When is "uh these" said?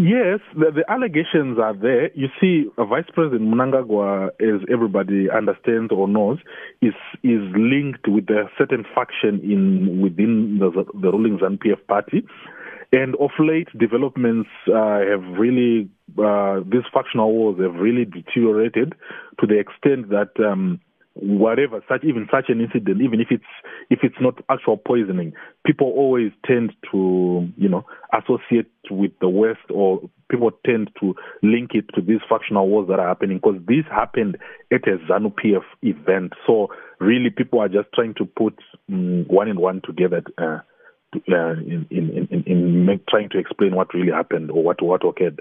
16.16-16.86